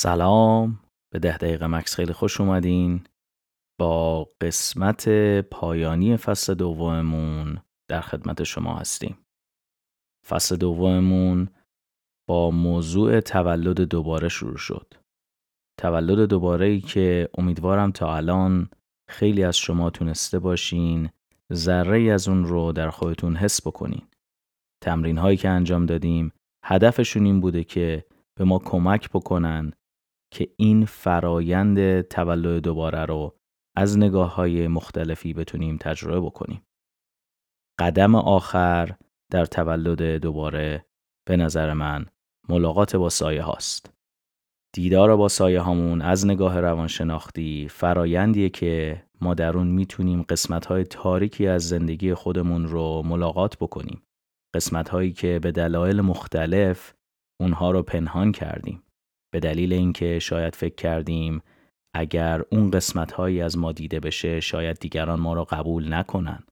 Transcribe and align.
سلام. 0.00 0.80
به 1.12 1.18
ده 1.18 1.36
دقیقه 1.36 1.66
مکس 1.66 1.94
خیلی 1.94 2.12
خوش 2.12 2.40
اومدین. 2.40 3.04
با 3.80 4.28
قسمت 4.40 5.08
پایانی 5.40 6.16
فصل 6.16 6.54
دوممون 6.54 7.58
در 7.90 8.00
خدمت 8.00 8.42
شما 8.42 8.74
هستیم. 8.74 9.18
فصل 10.26 10.56
دوممون 10.56 11.48
با 12.28 12.50
موضوع 12.50 13.20
تولد 13.20 13.80
دوباره 13.80 14.28
شروع 14.28 14.56
شد. 14.56 14.94
تولد 15.80 16.28
دوباره 16.28 16.66
ای 16.66 16.80
که 16.80 17.28
امیدوارم 17.38 17.92
تا 17.92 18.16
الان 18.16 18.70
خیلی 19.08 19.44
از 19.44 19.56
شما 19.56 19.90
تونسته 19.90 20.38
باشین 20.38 21.10
ذره 21.52 22.12
از 22.12 22.28
اون 22.28 22.44
رو 22.44 22.72
در 22.72 22.90
خودتون 22.90 23.36
حس 23.36 23.66
بکنین. 23.66 24.06
تمرین 24.84 25.18
هایی 25.18 25.36
که 25.36 25.48
انجام 25.48 25.86
دادیم 25.86 26.32
هدفشون 26.64 27.24
این 27.24 27.40
بوده 27.40 27.64
که 27.64 28.04
به 28.38 28.44
ما 28.44 28.58
کمک 28.58 29.10
بکنن 29.10 29.72
که 30.30 30.48
این 30.56 30.84
فرایند 30.84 32.00
تولد 32.00 32.62
دوباره 32.62 33.04
رو 33.04 33.38
از 33.76 33.98
نگاه 33.98 34.34
های 34.34 34.68
مختلفی 34.68 35.32
بتونیم 35.32 35.76
تجربه 35.76 36.20
بکنیم. 36.20 36.62
قدم 37.80 38.14
آخر 38.14 38.96
در 39.32 39.44
تولد 39.44 40.02
دوباره 40.02 40.86
به 41.28 41.36
نظر 41.36 41.72
من 41.72 42.06
ملاقات 42.48 42.96
با 42.96 43.08
سایه 43.08 43.42
هاست. 43.42 43.92
دیدار 44.74 45.16
با 45.16 45.28
سایه 45.28 45.60
هامون 45.60 46.02
از 46.02 46.26
نگاه 46.26 46.60
روانشناختی 46.60 47.68
فرایندیه 47.68 48.48
که 48.48 49.04
ما 49.20 49.34
در 49.34 49.56
اون 49.56 49.68
می‌تونیم 49.68 50.22
قسمت 50.22 50.66
های 50.66 50.84
تاریکی 50.84 51.46
از 51.46 51.68
زندگی 51.68 52.14
خودمون 52.14 52.66
رو 52.66 53.02
ملاقات 53.02 53.58
بکنیم. 53.58 54.02
قسمت 54.54 54.88
هایی 54.88 55.12
که 55.12 55.38
به 55.42 55.52
دلایل 55.52 56.00
مختلف 56.00 56.94
اونها 57.40 57.70
رو 57.70 57.82
پنهان 57.82 58.32
کردیم. 58.32 58.82
به 59.30 59.40
دلیل 59.40 59.72
اینکه 59.72 60.18
شاید 60.18 60.54
فکر 60.54 60.74
کردیم 60.74 61.42
اگر 61.94 62.42
اون 62.52 62.70
قسمت 62.70 63.12
هایی 63.12 63.40
از 63.40 63.58
ما 63.58 63.72
دیده 63.72 64.00
بشه 64.00 64.40
شاید 64.40 64.78
دیگران 64.78 65.20
ما 65.20 65.34
را 65.34 65.44
قبول 65.44 65.94
نکنن 65.94 66.44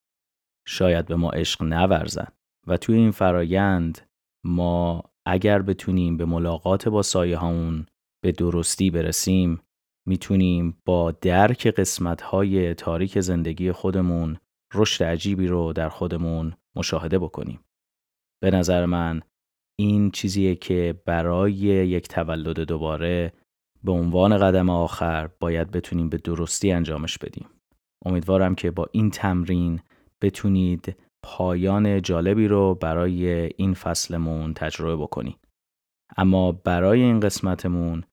شاید 0.67 1.05
به 1.05 1.15
ما 1.15 1.29
عشق 1.29 1.63
نورزن 1.63 2.27
و 2.67 2.77
توی 2.77 2.95
این 2.95 3.11
فرایند 3.11 4.09
ما 4.45 5.03
اگر 5.25 5.61
بتونیم 5.61 6.17
به 6.17 6.25
ملاقات 6.25 6.87
با 6.87 7.01
سایه 7.01 7.37
هامون 7.37 7.85
به 8.23 8.31
درستی 8.31 8.89
برسیم 8.89 9.61
می‌تونیم 10.07 10.77
با 10.85 11.11
درک 11.11 11.67
قسمت 11.67 12.21
های 12.21 12.73
تاریک 12.73 13.19
زندگی 13.19 13.71
خودمون 13.71 14.37
رشد 14.73 15.03
عجیبی 15.03 15.47
رو 15.47 15.73
در 15.73 15.89
خودمون 15.89 16.53
مشاهده 16.75 17.19
بکنیم. 17.19 17.59
به 18.41 18.51
نظر 18.51 18.85
من 18.85 19.21
این 19.79 20.11
چیزیه 20.11 20.55
که 20.55 21.01
برای 21.05 21.53
یک 21.53 22.07
تولد 22.07 22.59
دوباره 22.59 23.33
به 23.83 23.91
عنوان 23.91 24.37
قدم 24.37 24.69
آخر 24.69 25.29
باید 25.39 25.71
بتونیم 25.71 26.09
به 26.09 26.17
درستی 26.17 26.71
انجامش 26.71 27.17
بدیم. 27.17 27.47
امیدوارم 28.05 28.55
که 28.55 28.71
با 28.71 28.85
این 28.91 29.09
تمرین 29.09 29.79
بتونید 30.21 30.95
پایان 31.23 32.01
جالبی 32.01 32.47
رو 32.47 32.75
برای 32.75 33.49
این 33.57 33.73
فصلمون 33.73 34.53
تجربه 34.53 34.95
بکنید. 34.95 35.37
اما 36.17 36.51
برای 36.51 37.01
این 37.01 37.19
قسمتمون 37.19 38.03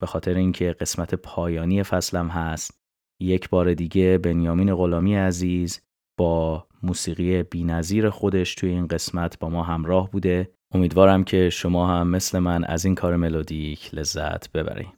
به 0.00 0.06
خاطر 0.06 0.34
اینکه 0.34 0.72
قسمت 0.72 1.14
پایانی 1.14 1.82
فصلم 1.82 2.28
هست 2.28 2.80
یک 3.20 3.48
بار 3.48 3.74
دیگه 3.74 4.18
بنیامین 4.18 4.74
غلامی 4.74 5.14
عزیز 5.14 5.80
با 6.18 6.66
موسیقی 6.82 7.42
بینظیر 7.42 8.10
خودش 8.10 8.54
توی 8.54 8.70
این 8.70 8.86
قسمت 8.86 9.38
با 9.38 9.48
ما 9.48 9.62
همراه 9.62 10.10
بوده 10.10 10.50
امیدوارم 10.74 11.24
که 11.24 11.50
شما 11.50 11.86
هم 11.86 12.08
مثل 12.08 12.38
من 12.38 12.64
از 12.64 12.84
این 12.84 12.94
کار 12.94 13.16
ملودیک 13.16 13.94
لذت 13.94 14.52
ببرید. 14.52 14.92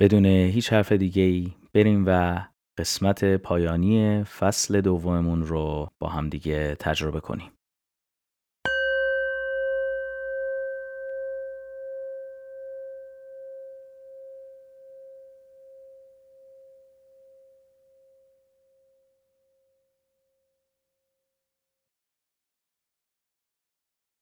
بدون 0.00 0.26
هیچ 0.26 0.72
حرف 0.72 0.92
دیگه 0.92 1.22
ای 1.22 1.52
بریم 1.74 2.04
و 2.06 2.42
قسمت 2.78 3.24
پایانی 3.24 4.24
فصل 4.24 4.80
دوممون 4.80 5.42
رو 5.42 5.88
با 5.98 6.08
هم 6.08 6.28
دیگه 6.28 6.74
تجربه 6.74 7.20
کنیم. 7.20 7.50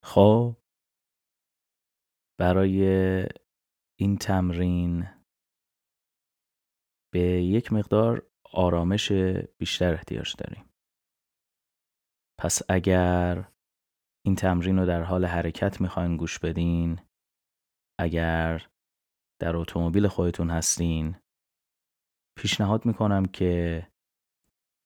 خب 0.05 0.59
برای 2.41 2.83
این 3.99 4.17
تمرین 4.21 5.09
به 7.12 7.21
یک 7.43 7.73
مقدار 7.73 8.31
آرامش 8.53 9.12
بیشتر 9.59 9.95
احتیاج 9.95 10.37
داریم. 10.37 10.65
پس 12.41 12.62
اگر 12.69 13.53
این 14.27 14.34
تمرین 14.34 14.78
رو 14.78 14.87
در 14.87 15.03
حال 15.03 15.25
حرکت 15.25 15.81
می‌خواین 15.81 16.17
گوش 16.17 16.39
بدین 16.39 17.01
اگر 17.99 18.69
در 19.41 19.57
اتومبیل 19.57 20.09
خودتون 20.09 20.51
هستین 20.51 21.17
پیشنهاد 22.39 22.87
می‌کنم 22.87 23.27
که 23.27 23.87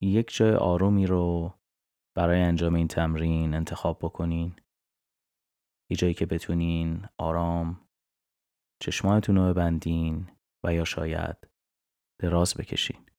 یک 0.03 0.35
جای 0.35 0.55
آرومی 0.55 1.07
رو 1.07 1.55
برای 2.17 2.41
انجام 2.41 2.75
این 2.75 2.89
تمرین 2.89 3.55
انتخاب 3.55 3.99
بکنین 3.99 4.57
یه 5.91 5.97
جایی 5.97 6.15
که 6.15 6.27
بتونین 6.27 7.07
آرام 7.19 7.89
چشمایتون 8.83 9.37
رو 9.37 9.55
ببندین 9.55 10.31
و 10.65 10.75
یا 10.75 10.85
شاید 10.85 11.37
دراز 12.21 12.55
بکشین. 12.55 13.11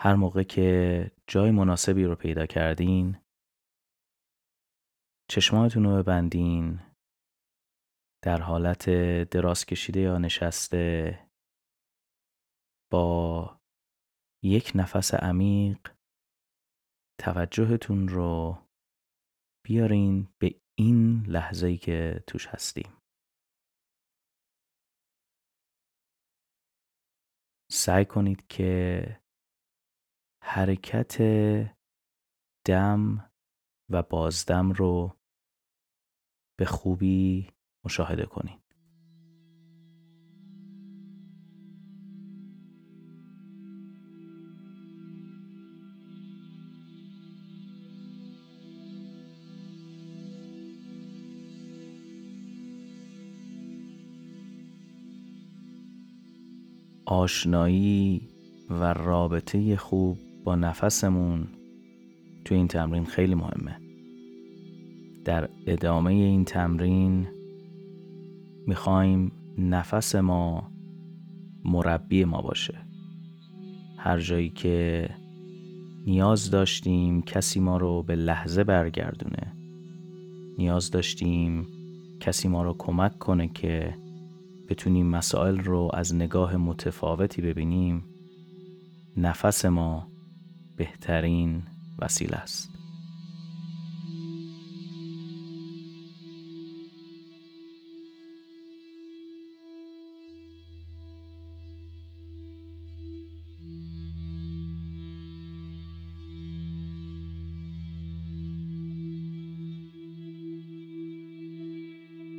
هر 0.00 0.14
موقع 0.14 0.42
که 0.42 1.10
جای 1.26 1.50
مناسبی 1.50 2.04
رو 2.04 2.14
پیدا 2.14 2.46
کردین 2.46 3.18
چشماتون 5.30 5.84
رو 5.84 6.02
ببندین 6.02 6.80
در 8.24 8.40
حالت 8.40 8.90
دراز 9.30 9.66
کشیده 9.66 10.00
یا 10.00 10.18
نشسته 10.18 11.18
با 12.92 13.60
یک 14.44 14.72
نفس 14.74 15.14
عمیق 15.14 15.78
توجهتون 17.20 18.08
رو 18.08 18.58
بیارین 19.68 20.28
به 20.38 20.60
این 20.78 21.26
لحظه 21.26 21.66
ای 21.66 21.76
که 21.76 22.24
توش 22.26 22.46
هستیم. 22.46 22.92
سعی 27.70 28.04
کنید 28.04 28.46
که 28.46 29.20
حرکت 30.44 31.16
دم 32.66 33.30
و 33.90 34.02
بازدم 34.02 34.72
رو 34.72 35.18
به 36.58 36.64
خوبی 36.64 37.50
مشاهده 37.84 38.26
کنید. 38.26 38.67
آشنایی 57.10 58.20
و 58.70 58.92
رابطه 58.92 59.76
خوب 59.76 60.18
با 60.44 60.56
نفسمون 60.56 61.46
تو 62.44 62.54
این 62.54 62.68
تمرین 62.68 63.04
خیلی 63.04 63.34
مهمه. 63.34 63.76
در 65.24 65.48
ادامه 65.66 66.10
این 66.10 66.44
تمرین 66.44 67.26
می‌خوایم 68.66 69.32
نفس 69.58 70.14
ما 70.14 70.70
مربی 71.64 72.24
ما 72.24 72.42
باشه. 72.42 72.78
هر 73.96 74.18
جایی 74.18 74.48
که 74.48 75.08
نیاز 76.06 76.50
داشتیم 76.50 77.22
کسی 77.22 77.60
ما 77.60 77.76
رو 77.76 78.02
به 78.02 78.16
لحظه 78.16 78.64
برگردونه 78.64 79.52
نیاز 80.58 80.90
داشتیم 80.90 81.66
کسی 82.20 82.48
ما 82.48 82.62
رو 82.62 82.74
کمک 82.78 83.18
کنه 83.18 83.48
که 83.48 83.94
بتونیم 84.68 85.06
مسائل 85.06 85.58
رو 85.58 85.90
از 85.94 86.14
نگاه 86.14 86.56
متفاوتی 86.56 87.42
ببینیم 87.42 88.04
نفس 89.16 89.64
ما 89.64 90.08
بهترین 90.76 91.62
وسیله 91.98 92.36
است. 92.36 92.68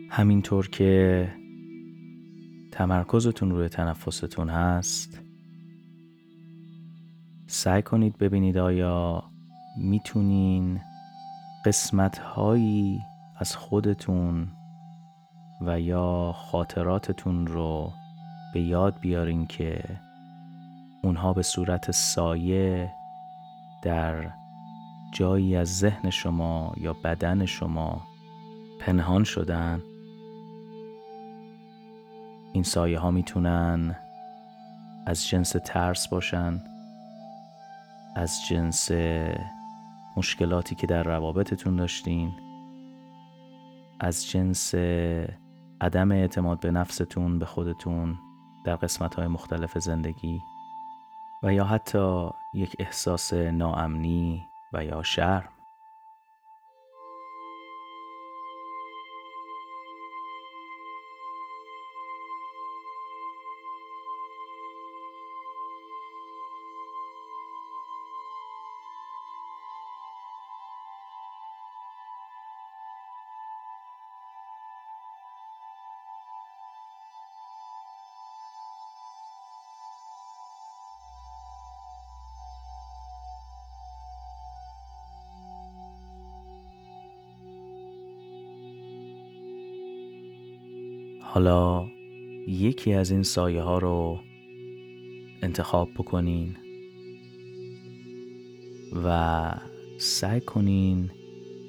همینطور 0.10 0.68
که 0.68 1.39
تمرکزتون 2.80 3.52
روی 3.52 3.70
تنفستون 3.70 4.50
هست. 4.50 5.20
سعی 7.48 7.82
کنید 7.82 8.18
ببینید 8.18 8.58
آیا 8.58 9.24
می‌تونین 9.78 10.82
قسمت 11.66 12.18
هایی 12.18 13.02
از 13.38 13.56
خودتون 13.56 14.48
و 15.62 15.80
یا 15.80 16.36
خاطراتتون 16.36 17.48
رو 17.48 17.92
به 18.54 18.62
یاد 18.62 19.00
بیارین 19.00 19.48
که 19.48 19.84
اونها 21.04 21.34
به 21.34 21.42
صورت 21.42 21.92
سایه 21.92 22.92
در 23.84 24.32
جایی 25.14 25.56
از 25.56 25.78
ذهن 25.78 26.10
شما 26.10 26.74
یا 26.78 26.94
بدن 26.94 27.46
شما 27.46 28.02
پنهان 28.80 29.24
شدن. 29.24 29.82
این 32.54 32.64
سایه 32.64 33.00
ها 33.00 33.12
می‌تونن 33.12 33.96
از 35.06 35.28
جنس 35.28 35.56
ترس 35.66 36.08
باشن 36.08 36.62
از 38.16 38.40
جنس 38.50 38.92
مشکلاتی 40.18 40.76
که 40.76 40.88
در 40.88 41.04
روابطتون 41.04 41.76
داشتین 41.76 42.32
از 44.00 44.28
جنس 44.30 44.76
عدم 45.82 46.12
اعتماد 46.12 46.60
به 46.60 46.72
نفستون 46.72 47.40
به 47.40 47.46
خودتون 47.46 48.18
در 48.66 48.76
قسمت 48.76 49.16
های 49.16 49.28
مختلف 49.28 49.78
زندگی 49.78 50.42
و 51.44 51.54
یا 51.54 51.66
حتی 51.66 52.30
یک 52.54 52.76
احساس 52.80 53.34
ناامنی 53.34 54.48
و 54.74 54.86
یا 54.86 55.04
شرم. 55.04 55.50
حالا 91.32 91.88
یکی 92.48 92.94
از 92.94 93.12
این 93.12 93.24
سایه 93.24 93.62
ها 93.62 93.78
رو 93.78 94.20
انتخاب 95.42 95.90
بکنین 95.98 96.56
و 99.06 99.52
سعی 99.98 100.42
کنین 100.42 101.12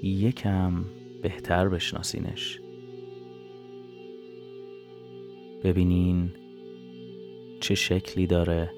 یکم 0.03 0.85
بهتر 1.23 1.69
بشناسینش. 1.69 2.61
ببینین 5.65 6.31
چه 7.61 7.75
شکلی 7.75 8.27
داره 8.27 8.71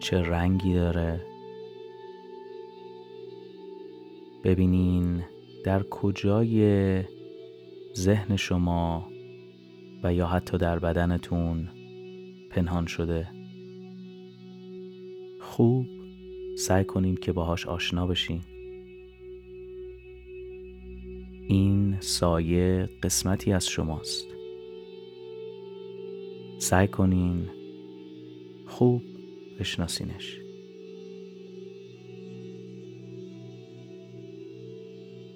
چه 0.00 0.22
رنگی 0.22 0.74
داره. 0.74 1.20
ببینین 4.44 5.24
در 5.64 5.82
کجای 5.82 7.17
ذهن 7.98 8.36
شما 8.36 9.08
و 10.02 10.14
یا 10.14 10.26
حتی 10.26 10.58
در 10.58 10.78
بدنتون 10.78 11.68
پنهان 12.50 12.86
شده. 12.86 13.28
خوب 15.40 15.86
سعی 16.58 16.84
کنین 16.84 17.16
که 17.16 17.32
باهاش 17.32 17.66
آشنا 17.66 18.06
بشین 18.06 18.40
این 21.48 21.96
سایه 22.00 22.88
قسمتی 23.02 23.52
از 23.52 23.68
شماست. 23.68 24.26
سعی 26.58 26.88
کنین 26.88 27.48
خوب 28.66 29.02
بشناسینش. 29.60 30.40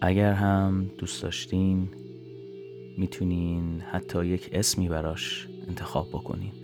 اگر 0.01 0.33
هم 0.33 0.91
دوست 0.99 1.23
داشتین 1.23 1.89
می‌تونین 3.03 3.81
حتی 3.81 4.27
یک 4.27 4.51
اسمی 4.53 4.89
براش 4.89 5.49
انتخاب 5.69 6.09
بکنین. 6.09 6.62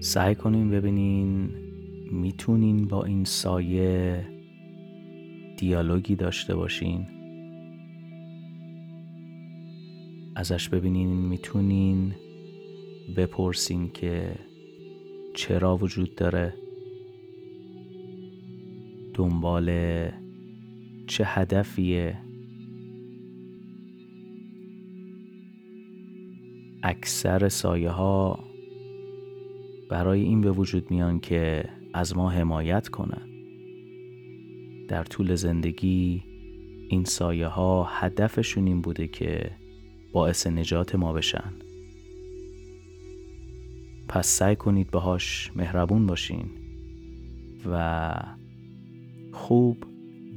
سعی 0.00 0.34
کنین 0.34 0.70
ببینین 0.70 1.50
می‌تونین 2.12 2.88
با 2.88 3.04
این 3.04 3.24
سایه 3.24 4.24
دیالوگی 5.56 6.16
داشته 6.16 6.54
باشین. 6.54 7.06
ازش 10.34 10.68
ببینین 10.68 11.08
می‌تونین 11.08 12.14
بپرسین 13.16 13.90
که 13.90 14.34
چرا 15.34 15.76
وجود 15.76 16.14
داره. 16.14 16.54
دنبال 19.14 19.70
چه 21.06 21.24
هدفیه. 21.24 22.18
اکثر 26.82 27.48
سایه 27.48 27.90
ها 27.90 28.48
برای 29.90 30.20
این 30.20 30.40
به 30.40 30.50
وجود 30.50 30.90
میان 30.90 31.20
که 31.20 31.64
از 31.94 32.16
ما 32.16 32.30
حمایت 32.30 32.88
کنن. 32.88 33.28
در 34.88 35.04
طول 35.04 35.34
زندگی 35.34 36.22
این 36.88 37.04
سایه 37.04 37.46
ها 37.46 37.84
هدفشون 37.90 38.66
این 38.66 38.80
بوده 38.80 39.08
که 39.08 39.50
باعث 40.12 40.46
نجات 40.46 40.94
ما 40.94 41.12
بشن. 41.12 41.52
پس 44.08 44.26
سعی 44.26 44.56
کنید 44.56 44.90
باهاش 44.90 45.52
مهربون 45.56 46.06
باشین 46.06 46.50
و 47.66 48.14
خوب 49.32 49.84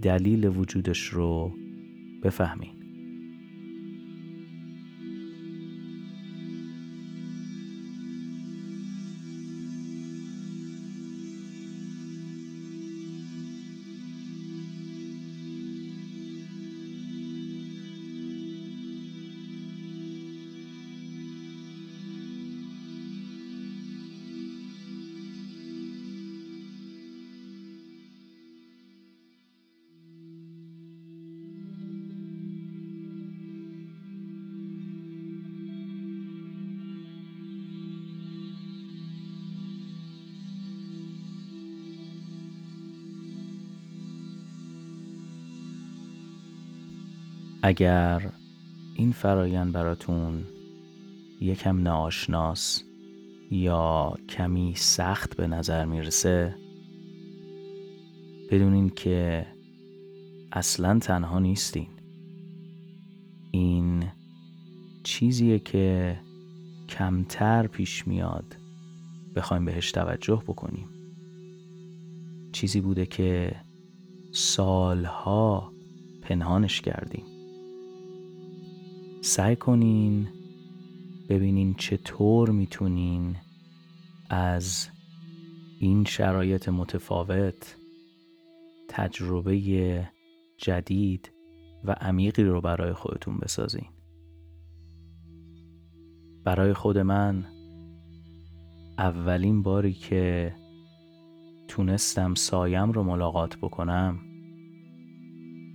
دلیل 0.01 0.46
وجودش 0.46 1.03
رو 1.08 1.51
بفهمین. 2.24 2.81
اگر 47.63 48.32
این 48.96 49.12
فرایند 49.12 49.74
براتون 49.74 50.44
یکم 51.41 51.82
ناآشناس 51.82 52.84
یا 53.51 54.13
کمی 54.30 54.74
سخت 54.75 55.38
به 55.38 55.48
نظر 55.48 55.86
می‌رسه 55.86 56.56
بدونین 58.51 58.89
که 58.89 59.48
اصلا 60.51 61.00
تنها 61.00 61.39
نیستین. 61.39 61.88
این 63.51 64.03
چیزیه 65.03 65.60
که 65.60 66.20
کمتر 66.89 67.68
پیش 67.68 68.08
میاد 68.08 68.56
بخوایم 69.36 69.65
بهش 69.65 69.91
توجه 69.91 70.44
بکنیم. 70.48 70.89
چیزی 72.51 72.82
بوده 72.82 73.06
که 73.06 73.56
سالها 74.32 75.72
پنهانش 76.22 76.82
کردیم. 76.82 77.31
سعی 79.24 79.56
کنین 79.56 80.28
ببینین 81.30 81.74
چطور 81.74 82.50
می‌تونین 82.50 83.36
از 84.30 84.90
این 85.80 86.06
شرایط 86.06 86.70
متفاوت 86.70 87.78
تجربه 88.90 90.10
جدید 90.58 91.32
و 91.84 91.92
عمیقی 91.92 92.44
رو 92.44 92.62
برای 92.62 92.94
خودتون 92.94 93.38
بسازین. 93.38 93.88
برای 96.44 96.74
خود 96.74 96.98
من 96.98 97.46
اولین 98.98 99.63
باری 99.63 99.94
که 99.94 100.56
تونستم 101.68 102.34
سایم 102.34 102.92
رو 102.92 103.04
ملاقات 103.04 103.58
بکنم 103.58 104.20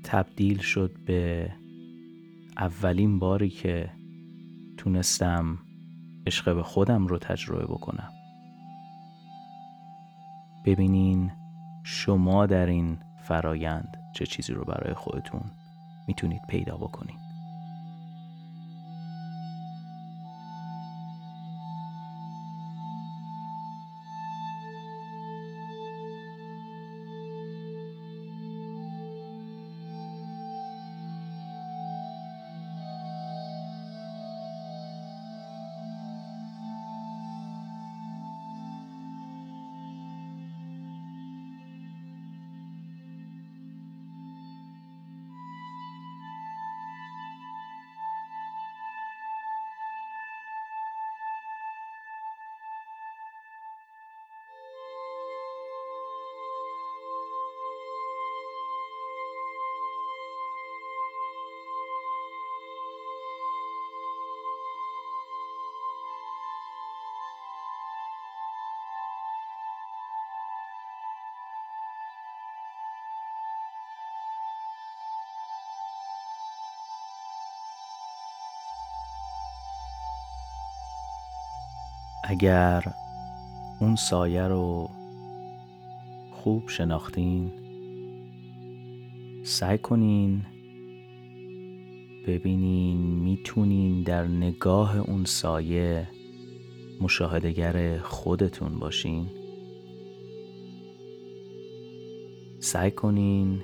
تبدیل 0.04 0.58
شد 0.58 0.92
به 1.06 1.52
اولین 2.58 3.18
باری 3.18 3.50
که 3.50 3.90
تونستم 4.76 5.58
عشق 6.26 6.54
به 6.54 6.62
خودم 6.62 7.06
رو 7.06 7.18
تجربه 7.18 7.64
بکنم. 7.64 8.10
ببینین 10.64 11.32
شما 11.84 12.46
در 12.46 12.66
این 12.66 12.98
فرایند 13.22 13.96
چه 14.14 14.26
چیزی 14.26 14.52
رو 14.52 14.64
برای 14.64 14.94
خودتون 14.94 15.50
می‌تونید 16.08 16.42
پیدا 16.48 16.76
بکنید 16.76 17.25
اگر 82.28 82.84
اون 83.80 83.96
سایه 83.96 84.42
رو 84.42 84.90
خوب 86.32 86.68
شناختین 86.68 87.52
سعی 89.44 89.78
کنین 89.78 90.42
ببینین 92.26 92.96
می‌تونین 92.96 94.02
در 94.02 94.26
نگاه 94.26 94.98
اون 94.98 95.24
سایه 95.24 96.08
مشاهدگر 97.00 97.98
خودتون 97.98 98.78
باشین. 98.78 99.26
سعی 102.58 102.90
کنین 102.90 103.62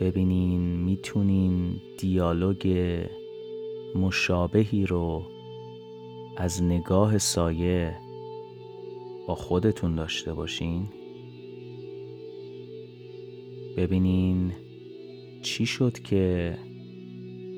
ببینین 0.00 0.60
می‌تونین 0.60 1.80
دیالوگ 1.98 2.68
مشابهی 3.94 4.86
رو 4.86 5.33
از 6.36 6.62
نگاه 6.62 7.18
سایه 7.18 7.96
با 9.28 9.34
خودتون 9.34 9.94
داشته 9.94 10.34
باشین. 10.34 10.88
ببینین 13.76 14.52
چی 15.42 15.66
شد 15.66 15.98
که 15.98 16.58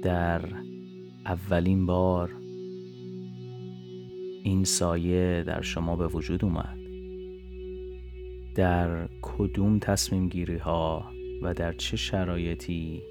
در 0.02 0.40
اولین 1.26 1.86
بار 1.86 2.32
این 4.42 4.64
سایه 4.64 5.44
در 5.46 5.60
شما 5.60 5.96
به 5.96 6.06
وجود 6.06 6.44
اومد. 6.44 6.78
در 8.54 9.08
کدوم 9.22 9.78
تصمیم 9.78 10.28
گیری 10.28 10.56
ها 10.56 11.04
و 11.42 11.54
در 11.54 11.72
چه 11.72 11.96
شرایطی 11.96 13.02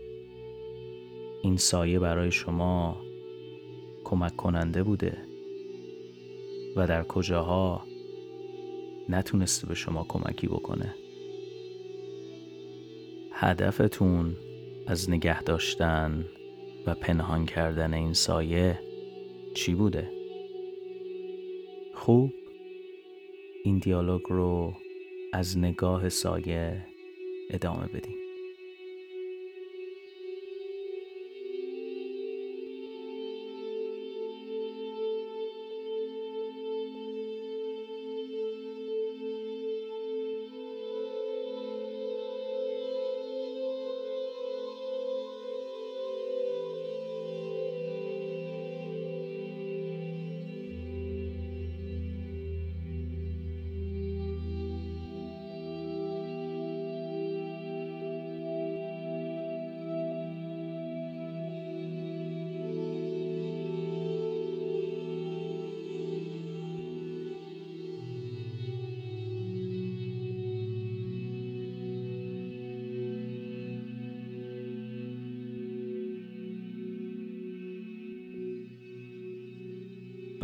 این 1.43 1.57
سایه 1.57 1.99
برای 1.99 2.31
شما 2.31 2.97
کمک 4.03 4.35
کننده 4.35 4.83
بوده؟ 4.83 5.34
و 6.75 6.87
در 6.87 7.03
کجاها 7.03 7.83
نتونسته 9.09 9.67
به 9.67 9.75
شما 9.75 10.05
کمکی 10.09 10.47
بکنه. 10.47 10.95
هدفتون 13.31 14.35
از 14.87 15.09
نگه 15.09 15.43
داشتن 15.43 16.25
و 16.85 16.95
پنهان 16.95 17.45
کردن 17.45 17.93
این 17.93 18.13
سایه 18.13 18.79
چی 19.53 19.75
بوده؟ 19.75 20.11
خوب. 21.93 22.33
این 23.63 23.77
دیالوگ 23.77 24.21
رو 24.29 24.73
از 25.33 25.57
نگاه 25.57 26.09
سایه 26.09 26.87
ادامه 27.49 27.87
بدیم 27.87 28.24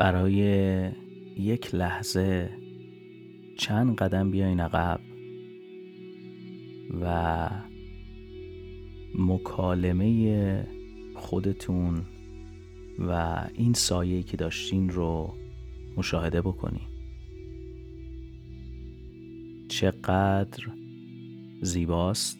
برای 0.01 0.37
یک 1.37 1.75
لحظه 1.75 2.49
چند 3.57 3.95
قدم 3.95 4.31
بیاین 4.31 4.59
عقب 4.59 4.99
و 7.01 7.49
مکالمه 9.15 10.67
خودتون 11.15 12.01
و 12.99 13.43
این 13.53 13.73
سایه 13.73 14.23
که 14.23 14.37
داشتین 14.37 14.89
رو 14.89 15.33
مشاهده 15.97 16.41
بکنین. 16.41 16.87
چقدر 19.67 20.63
زیباست 21.61 22.39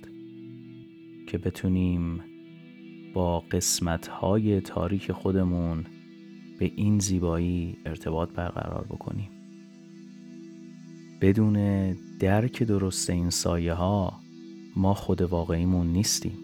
که 1.27 1.37
بتونیم 1.37 2.23
با 3.13 3.39
قسمت 3.39 4.07
های 4.07 4.61
تاریک 4.61 5.11
خودمون 5.11 5.85
به 6.61 6.71
این 6.75 6.99
زیبایی 6.99 7.77
ارتباط 7.85 8.29
برقرار 8.29 8.85
بکنیم 8.89 9.29
بدون 11.21 11.93
درک 12.19 12.63
درست 12.63 13.09
این 13.09 13.29
سایه 13.29 13.73
ها 13.73 14.19
ما 14.75 14.93
خود 14.93 15.21
واقعیمون 15.21 15.87
نیستیم. 15.87 16.37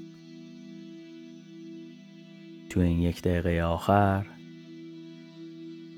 تو 2.70 2.80
این 2.80 3.02
یک 3.02 3.22
دقیقه 3.22 3.62
آخر 3.62 4.26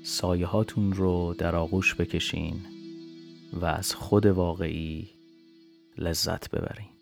سایه 0.02 0.46
هاتون 0.46 0.92
رو 0.92 1.34
در 1.38 1.56
آغوش 1.56 1.94
بکشین 1.94 2.56
و 3.52 3.64
از 3.64 3.94
خود 3.94 4.26
واقعی 4.26 5.08
لذت 5.98 6.50
ببرین. 6.50 6.99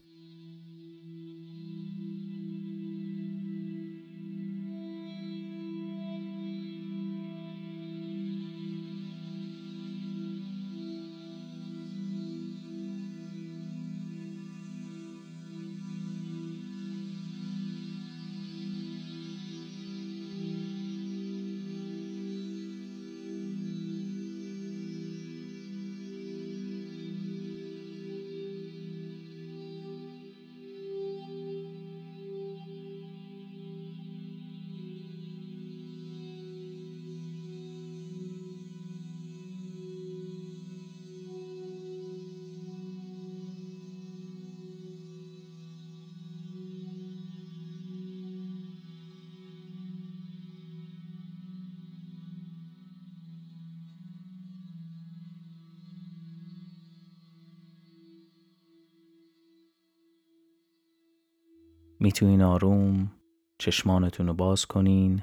می‌تونین 62.01 62.43
آروم 62.43 63.21
چشمانتون 63.61 64.27
رو 64.27 64.35
باز 64.35 64.67
کنین. 64.67 65.23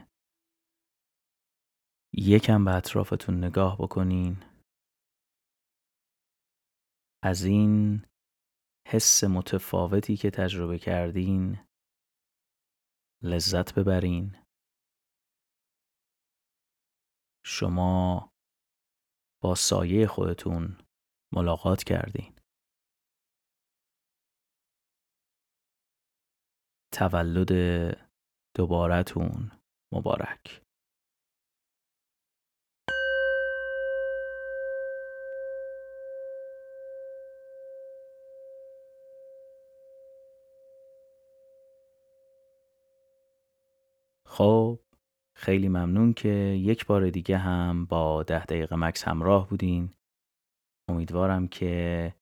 یکم 2.13 2.65
به 2.65 2.75
اطرافتون 2.75 3.43
نگاه 3.43 3.77
بکنین. 3.77 4.43
از 7.23 7.43
این 7.43 8.05
حس 8.87 9.23
متفاوتی 9.23 10.17
که 10.17 10.29
تجربه 10.29 10.79
کردین 10.79 11.59
لذت 13.23 13.79
ببرین. 13.79 14.37
شما 17.45 18.29
با 19.43 19.55
سایه 19.55 20.07
خودتون 20.07 20.77
ملاقات 21.33 21.83
کردین. 21.83 22.34
تولد 26.95 27.51
دوبارتون 28.57 29.51
مبارک. 29.93 30.61
خب 44.25 44.79
خیلی 45.35 45.69
ممنون 45.69 46.13
که 46.13 46.29
یک 46.29 46.85
بار 46.85 47.09
دیگه 47.09 47.37
هم 47.37 47.85
با 47.85 48.23
ده 48.23 48.45
دقیقه 48.45 48.75
مکس 48.75 49.07
همراه 49.07 49.49
بودین. 49.49 49.93
امیدوارم 50.89 51.47
که 51.47 52.13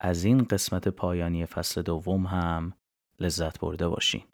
از 0.00 0.24
این 0.24 0.44
قسمت 0.44 0.88
پایانی 0.88 1.46
فصل 1.46 1.82
دوم 1.82 2.26
هم 2.26 2.72
لذت 3.20 3.60
برده 3.60 3.88
باشین. 3.88 4.24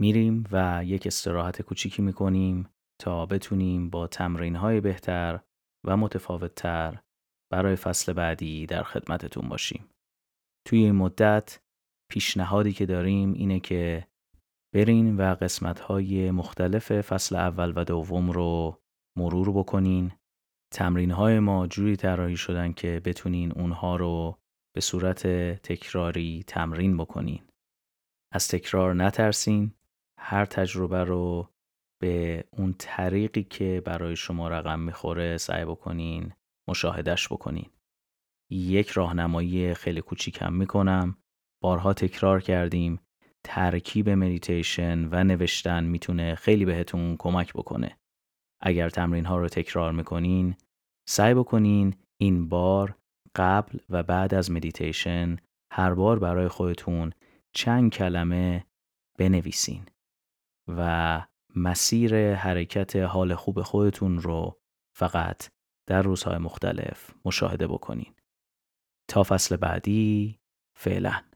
میریم 0.00 0.44
و 0.52 0.82
یک 0.84 1.06
استراحت 1.06 1.62
کوچیکی 1.62 2.02
می‌کنیم 2.02 2.68
تا 3.00 3.26
بتونیم 3.26 3.90
با 3.90 4.06
تمرین 4.06 4.56
های 4.56 4.80
بهتر 4.80 5.40
و 5.86 5.96
متفاوت 5.96 6.54
تر 6.54 7.02
برای 7.52 7.76
فصل 7.76 8.12
بعدی 8.12 8.66
در 8.66 8.82
خدمتتون 8.82 9.48
باشیم. 9.48 9.88
توی 10.66 10.78
این 10.78 10.94
مدت 10.94 11.60
پیشنهادی 12.10 12.72
که 12.72 12.86
داریم 12.86 13.32
اینه 13.32 13.60
که 13.60 14.06
برین 14.74 15.16
و 15.16 15.34
قسمت 15.34 15.80
های 15.80 16.30
مختلف 16.30 17.00
فصل 17.00 17.36
اول 17.36 17.72
و 17.76 17.84
دوم 17.84 18.30
رو 18.30 18.80
مرور 19.18 19.52
بکنین. 19.52 20.12
تمرین 20.72 21.10
های 21.10 21.38
ما 21.38 21.66
جوری 21.66 21.96
طراحی 21.96 22.36
شدن 22.36 22.72
که 22.72 23.00
بتونین 23.04 23.52
اونها 23.52 23.96
رو 23.96 24.38
به 24.74 24.80
صورت 24.80 25.26
تکراری 25.62 26.44
تمرین 26.46 26.96
بکنین. 26.96 27.42
از 28.32 28.48
تکرار 28.48 28.94
نترسین. 28.94 29.72
هر 30.18 30.44
تجربه 30.44 31.04
رو 31.04 31.48
به 32.00 32.44
اون 32.50 32.74
طریقی 32.78 33.42
که 33.42 33.82
برای 33.84 34.16
شما 34.16 34.48
رقم 34.48 34.80
می‌خوره 34.80 35.36
سعی 35.36 35.64
بکنین 35.64 36.32
مشاهدش 36.68 37.28
بکنین. 37.28 37.70
یک 38.50 38.88
راهنمایی 38.88 39.74
خیلی 39.74 40.00
کوچیکم 40.00 40.52
می‌کنم. 40.52 41.16
بارها 41.62 41.92
تکرار 41.92 42.40
کردیم. 42.40 43.00
ترکیب 43.44 44.10
مدیتیشن 44.10 45.08
و 45.10 45.24
نوشتن 45.24 45.84
می‌تونه 45.84 46.34
خیلی 46.34 46.64
بهتون 46.64 47.16
کمک 47.16 47.52
بکنه. 47.52 47.98
اگر 48.60 48.88
تمرین 48.88 49.26
ها 49.26 49.36
رو 49.36 49.48
تکرار 49.48 49.92
می‌کنین 49.92 50.54
سعی 51.08 51.34
بکنین 51.34 51.94
این 52.20 52.48
بار 52.48 52.96
قبل 53.36 53.78
و 53.90 54.02
بعد 54.02 54.34
از 54.34 54.50
مدیتیشن 54.50 55.36
هر 55.72 55.94
بار 55.94 56.18
برای 56.18 56.48
خودتون 56.48 57.12
چند 57.52 57.90
کلمه 57.90 58.66
بنویسین 59.18 59.86
و 60.68 61.22
مسیر 61.56 62.34
حرکت 62.34 62.96
حال 62.96 63.34
خوب 63.34 63.62
خودتون 63.62 64.18
رو 64.18 64.60
فقط 64.94 65.48
در 65.86 66.02
روزهای 66.02 66.38
مختلف 66.38 67.10
مشاهده 67.24 67.66
بکنین. 67.66 68.14
تا 69.08 69.22
فصل 69.22 69.56
بعدی 69.56 70.40
فعلا. 70.76 71.31